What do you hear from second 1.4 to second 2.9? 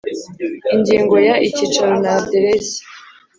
Icyicaro n aderesi